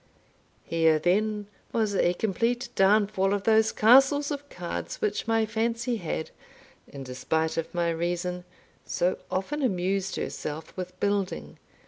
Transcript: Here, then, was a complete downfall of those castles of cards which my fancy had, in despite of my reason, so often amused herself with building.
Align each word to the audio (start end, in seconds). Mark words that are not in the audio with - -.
Here, 0.63 0.97
then, 0.97 1.45
was 1.71 1.93
a 1.93 2.15
complete 2.15 2.69
downfall 2.73 3.35
of 3.35 3.43
those 3.43 3.71
castles 3.71 4.31
of 4.31 4.49
cards 4.49 4.99
which 4.99 5.27
my 5.27 5.45
fancy 5.45 5.97
had, 5.97 6.31
in 6.87 7.03
despite 7.03 7.55
of 7.55 7.71
my 7.71 7.91
reason, 7.91 8.43
so 8.83 9.19
often 9.29 9.61
amused 9.61 10.15
herself 10.15 10.75
with 10.75 10.99
building. 10.99 11.59